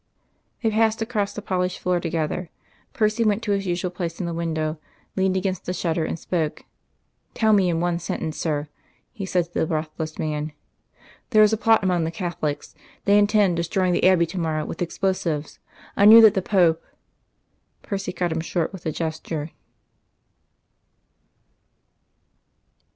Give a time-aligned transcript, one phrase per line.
[0.63, 2.49] They passed across the polished floor together;
[2.91, 4.79] Percy went to his usual place in the window,
[5.15, 6.65] leaned against the shutter, and spoke.
[7.35, 8.67] "Tell me in one sentence, sir,"
[9.11, 10.53] he said to the breathless man.
[11.29, 12.73] "There is a plot among the Catholics.
[13.05, 15.59] They intend destroying the Abbey to morrow with explosives.
[15.95, 16.83] I knew that the Pope"
[17.83, 19.51] Percy cut him short with a gesture.